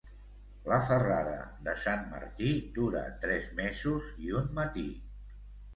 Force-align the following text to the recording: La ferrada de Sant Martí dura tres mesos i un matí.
La 0.71 0.79
ferrada 0.87 1.35
de 1.67 1.75
Sant 1.83 2.09
Martí 2.15 2.49
dura 2.79 3.05
tres 3.27 3.53
mesos 3.61 4.13
i 4.29 4.37
un 4.43 4.53
matí. 4.59 4.89